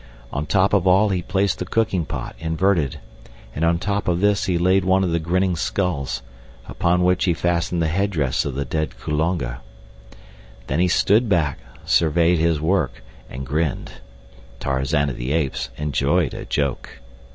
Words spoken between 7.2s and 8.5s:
he fastened the headdress